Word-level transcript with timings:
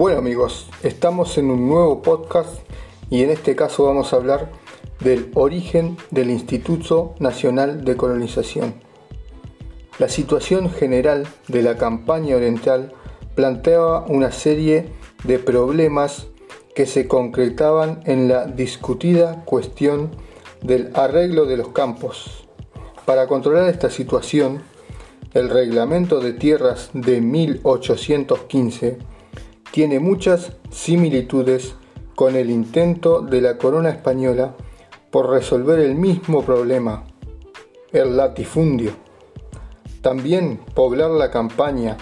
Bueno 0.00 0.16
amigos, 0.16 0.66
estamos 0.82 1.36
en 1.36 1.50
un 1.50 1.68
nuevo 1.68 2.00
podcast 2.00 2.60
y 3.10 3.22
en 3.22 3.28
este 3.28 3.54
caso 3.54 3.84
vamos 3.84 4.14
a 4.14 4.16
hablar 4.16 4.50
del 5.00 5.30
origen 5.34 5.98
del 6.10 6.30
Instituto 6.30 7.14
Nacional 7.18 7.84
de 7.84 7.98
Colonización. 7.98 8.72
La 9.98 10.08
situación 10.08 10.70
general 10.70 11.28
de 11.48 11.60
la 11.60 11.76
campaña 11.76 12.36
oriental 12.36 12.94
planteaba 13.34 14.06
una 14.06 14.32
serie 14.32 14.88
de 15.24 15.38
problemas 15.38 16.28
que 16.74 16.86
se 16.86 17.06
concretaban 17.06 18.00
en 18.06 18.26
la 18.26 18.46
discutida 18.46 19.44
cuestión 19.44 20.12
del 20.62 20.92
arreglo 20.94 21.44
de 21.44 21.58
los 21.58 21.68
campos. 21.72 22.48
Para 23.04 23.26
controlar 23.26 23.68
esta 23.68 23.90
situación, 23.90 24.62
el 25.34 25.50
reglamento 25.50 26.20
de 26.20 26.32
tierras 26.32 26.88
de 26.94 27.20
1815 27.20 29.09
tiene 29.70 30.00
muchas 30.00 30.52
similitudes 30.70 31.74
con 32.14 32.36
el 32.36 32.50
intento 32.50 33.20
de 33.22 33.40
la 33.40 33.56
corona 33.56 33.90
española 33.90 34.54
por 35.10 35.30
resolver 35.30 35.78
el 35.78 35.94
mismo 35.94 36.42
problema, 36.42 37.04
el 37.92 38.16
latifundio. 38.16 38.92
También 40.02 40.60
poblar 40.74 41.10
la 41.10 41.30
campaña, 41.30 41.96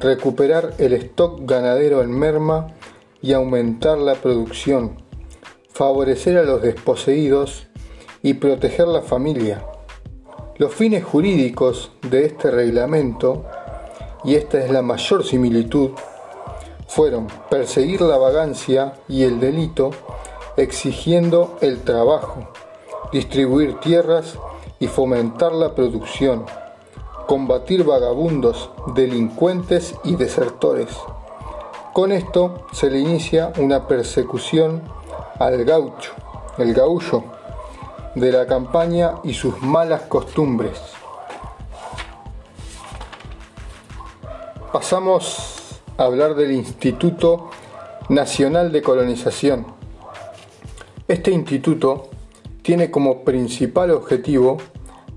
recuperar 0.00 0.74
el 0.78 0.92
stock 0.94 1.40
ganadero 1.44 2.02
en 2.02 2.10
merma 2.10 2.68
y 3.20 3.32
aumentar 3.32 3.98
la 3.98 4.14
producción, 4.14 4.96
favorecer 5.70 6.38
a 6.38 6.42
los 6.42 6.62
desposeídos 6.62 7.68
y 8.22 8.34
proteger 8.34 8.88
la 8.88 9.02
familia. 9.02 9.64
Los 10.56 10.74
fines 10.74 11.04
jurídicos 11.04 11.92
de 12.08 12.26
este 12.26 12.50
reglamento, 12.50 13.44
y 14.24 14.34
esta 14.34 14.64
es 14.64 14.70
la 14.70 14.82
mayor 14.82 15.24
similitud, 15.24 15.90
fueron 16.88 17.28
perseguir 17.50 18.00
la 18.00 18.16
vagancia 18.16 18.94
y 19.08 19.22
el 19.22 19.38
delito, 19.38 19.90
exigiendo 20.56 21.56
el 21.60 21.82
trabajo, 21.82 22.48
distribuir 23.12 23.78
tierras 23.78 24.36
y 24.80 24.88
fomentar 24.88 25.52
la 25.52 25.74
producción, 25.74 26.46
combatir 27.26 27.84
vagabundos, 27.84 28.70
delincuentes 28.94 29.94
y 30.02 30.16
desertores. 30.16 30.88
Con 31.92 32.10
esto 32.10 32.66
se 32.72 32.90
le 32.90 33.00
inicia 33.00 33.52
una 33.58 33.86
persecución 33.86 34.82
al 35.38 35.64
gaucho, 35.64 36.12
el 36.56 36.72
gaullo, 36.72 37.22
de 38.14 38.32
la 38.32 38.46
campaña 38.46 39.16
y 39.22 39.34
sus 39.34 39.60
malas 39.60 40.02
costumbres. 40.02 40.80
Pasamos 44.72 45.57
hablar 45.98 46.34
del 46.34 46.52
Instituto 46.52 47.50
Nacional 48.08 48.72
de 48.72 48.80
Colonización. 48.80 49.66
Este 51.06 51.30
instituto 51.32 52.08
tiene 52.62 52.90
como 52.90 53.24
principal 53.24 53.90
objetivo 53.90 54.56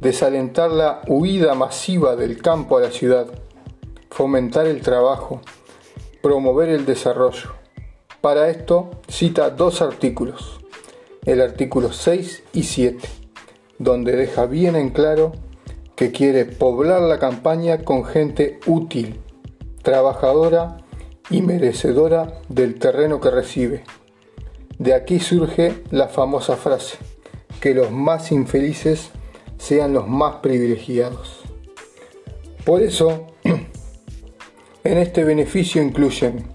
desalentar 0.00 0.70
la 0.70 1.02
huida 1.06 1.54
masiva 1.54 2.16
del 2.16 2.40
campo 2.40 2.78
a 2.78 2.80
la 2.80 2.90
ciudad, 2.90 3.26
fomentar 4.10 4.66
el 4.66 4.80
trabajo, 4.80 5.42
promover 6.22 6.70
el 6.70 6.86
desarrollo. 6.86 7.50
Para 8.22 8.48
esto 8.48 8.90
cita 9.08 9.50
dos 9.50 9.82
artículos 9.82 10.58
el 11.28 11.42
artículo 11.42 11.92
6 11.92 12.42
y 12.54 12.62
7, 12.62 13.06
donde 13.78 14.16
deja 14.16 14.46
bien 14.46 14.76
en 14.76 14.88
claro 14.88 15.32
que 15.94 16.10
quiere 16.10 16.46
poblar 16.46 17.02
la 17.02 17.18
campaña 17.18 17.84
con 17.84 18.06
gente 18.06 18.60
útil, 18.64 19.20
trabajadora 19.82 20.78
y 21.30 21.42
merecedora 21.42 22.40
del 22.48 22.78
terreno 22.78 23.20
que 23.20 23.30
recibe. 23.30 23.84
De 24.78 24.94
aquí 24.94 25.20
surge 25.20 25.82
la 25.90 26.08
famosa 26.08 26.56
frase, 26.56 26.98
que 27.60 27.74
los 27.74 27.90
más 27.90 28.30
infelices 28.32 29.10
sean 29.58 29.92
los 29.92 30.06
más 30.06 30.36
privilegiados. 30.36 31.40
Por 32.64 32.82
eso, 32.82 33.26
en 34.84 34.98
este 34.98 35.24
beneficio 35.24 35.82
incluyen 35.82 36.52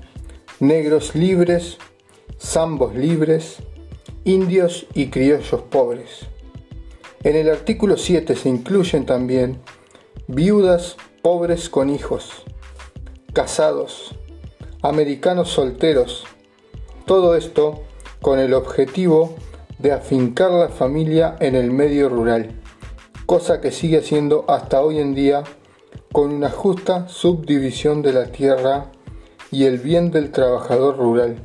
negros 0.59 1.15
libres, 1.15 1.77
zambos 2.39 2.95
libres, 2.95 3.57
indios 4.23 4.87
y 4.93 5.07
criollos 5.07 5.61
pobres. 5.63 6.27
En 7.23 7.35
el 7.35 7.49
artículo 7.49 7.97
7 7.97 8.35
se 8.35 8.49
incluyen 8.49 9.05
también 9.05 9.59
viudas 10.27 10.95
pobres 11.21 11.69
con 11.69 11.89
hijos, 11.89 12.43
casados, 13.33 14.15
americanos 14.81 15.49
solteros, 15.49 16.25
todo 17.05 17.35
esto 17.35 17.81
con 18.21 18.39
el 18.39 18.53
objetivo 18.53 19.35
de 19.79 19.91
afincar 19.91 20.51
la 20.51 20.69
familia 20.69 21.35
en 21.39 21.55
el 21.55 21.71
medio 21.71 22.07
rural, 22.07 22.61
cosa 23.25 23.59
que 23.59 23.71
sigue 23.71 24.01
siendo 24.01 24.45
hasta 24.47 24.81
hoy 24.81 24.99
en 24.99 25.13
día 25.13 25.43
con 26.11 26.31
una 26.31 26.49
justa 26.49 27.07
subdivisión 27.09 28.01
de 28.01 28.13
la 28.13 28.27
tierra 28.27 28.91
y 29.51 29.65
el 29.65 29.79
bien 29.79 30.11
del 30.11 30.31
trabajador 30.31 30.97
rural 30.97 31.37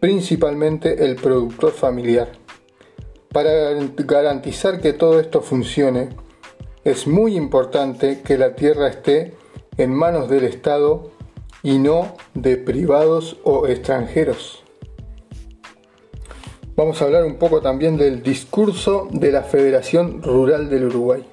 principalmente 0.00 1.04
el 1.04 1.16
productor 1.16 1.72
familiar. 1.72 2.28
Para 3.32 3.50
garantizar 4.06 4.80
que 4.80 4.92
todo 4.92 5.20
esto 5.20 5.42
funcione, 5.42 6.10
es 6.84 7.06
muy 7.06 7.36
importante 7.36 8.22
que 8.22 8.38
la 8.38 8.54
tierra 8.54 8.88
esté 8.88 9.34
en 9.78 9.94
manos 9.94 10.28
del 10.28 10.44
Estado 10.44 11.10
y 11.62 11.78
no 11.78 12.14
de 12.34 12.56
privados 12.56 13.36
o 13.44 13.66
extranjeros. 13.66 14.62
Vamos 16.76 17.00
a 17.00 17.06
hablar 17.06 17.24
un 17.24 17.36
poco 17.36 17.60
también 17.60 17.96
del 17.96 18.22
discurso 18.22 19.08
de 19.10 19.32
la 19.32 19.42
Federación 19.42 20.22
Rural 20.22 20.68
del 20.68 20.84
Uruguay. 20.84 21.24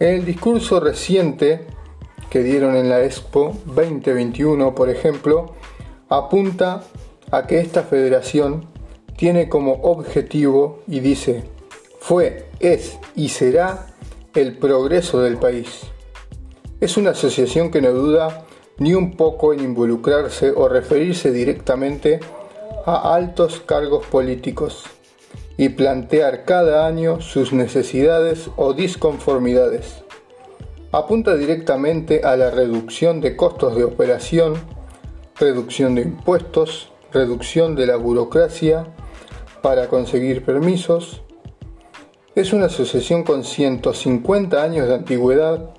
En 0.00 0.14
el 0.16 0.24
discurso 0.24 0.80
reciente 0.80 1.66
que 2.28 2.42
dieron 2.42 2.74
en 2.74 2.88
la 2.88 3.04
Expo 3.04 3.56
2021, 3.66 4.74
por 4.74 4.90
ejemplo, 4.90 5.54
apunta 6.08 6.82
a 7.30 7.46
que 7.46 7.60
esta 7.60 7.84
federación 7.84 8.66
tiene 9.16 9.48
como 9.48 9.74
objetivo 9.82 10.82
y 10.88 11.00
dice, 11.00 11.44
fue, 12.00 12.48
es 12.58 12.98
y 13.14 13.28
será 13.28 13.94
el 14.34 14.58
progreso 14.58 15.20
del 15.20 15.36
país. 15.36 15.82
Es 16.82 16.96
una 16.96 17.10
asociación 17.10 17.70
que 17.70 17.80
no 17.80 17.92
duda 17.92 18.44
ni 18.78 18.92
un 18.92 19.12
poco 19.16 19.52
en 19.52 19.60
involucrarse 19.60 20.50
o 20.50 20.68
referirse 20.68 21.30
directamente 21.30 22.18
a 22.84 23.14
altos 23.14 23.62
cargos 23.64 24.04
políticos 24.06 24.82
y 25.56 25.68
plantear 25.68 26.44
cada 26.44 26.84
año 26.84 27.20
sus 27.20 27.52
necesidades 27.52 28.50
o 28.56 28.72
disconformidades. 28.72 30.02
Apunta 30.90 31.36
directamente 31.36 32.22
a 32.24 32.36
la 32.36 32.50
reducción 32.50 33.20
de 33.20 33.36
costos 33.36 33.76
de 33.76 33.84
operación, 33.84 34.54
reducción 35.38 35.94
de 35.94 36.02
impuestos, 36.02 36.90
reducción 37.12 37.76
de 37.76 37.86
la 37.86 37.94
burocracia 37.94 38.88
para 39.62 39.86
conseguir 39.86 40.44
permisos. 40.44 41.22
Es 42.34 42.52
una 42.52 42.66
asociación 42.66 43.22
con 43.22 43.44
150 43.44 44.60
años 44.60 44.88
de 44.88 44.94
antigüedad 44.94 45.76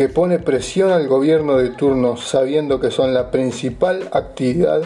que 0.00 0.08
pone 0.08 0.38
presión 0.38 0.92
al 0.92 1.08
gobierno 1.08 1.58
de 1.58 1.68
turno 1.68 2.16
sabiendo 2.16 2.80
que 2.80 2.90
son 2.90 3.12
la 3.12 3.30
principal 3.30 4.08
actividad 4.12 4.80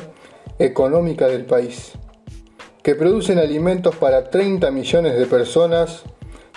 económica 0.58 1.28
del 1.28 1.44
país, 1.44 1.92
que 2.82 2.96
producen 2.96 3.38
alimentos 3.38 3.94
para 3.94 4.28
30 4.28 4.72
millones 4.72 5.16
de 5.16 5.26
personas, 5.26 6.02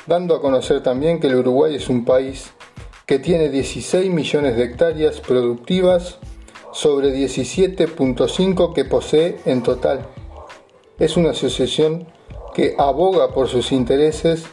dando 0.07 0.33
a 0.33 0.41
conocer 0.41 0.81
también 0.81 1.19
que 1.19 1.27
el 1.27 1.35
Uruguay 1.35 1.75
es 1.75 1.87
un 1.87 2.03
país 2.03 2.49
que 3.05 3.19
tiene 3.19 3.49
16 3.49 4.11
millones 4.11 4.57
de 4.57 4.63
hectáreas 4.63 5.19
productivas 5.19 6.17
sobre 6.73 7.13
17.5 7.13 8.73
que 8.73 8.85
posee 8.85 9.37
en 9.45 9.61
total. 9.61 9.99
Es 10.97 11.15
una 11.15 11.29
asociación 11.29 12.07
que 12.55 12.73
aboga 12.79 13.35
por 13.35 13.49
sus 13.49 13.71
intereses 13.71 14.45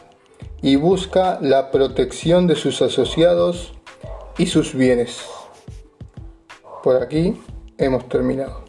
y 0.61 0.75
busca 0.75 1.39
la 1.41 1.71
protección 1.71 2.45
de 2.45 2.55
sus 2.55 2.83
asociados 2.83 3.74
y 4.37 4.45
sus 4.45 4.73
bienes. 4.73 5.25
Por 6.83 7.01
aquí 7.01 7.39
hemos 7.77 8.07
terminado. 8.09 8.64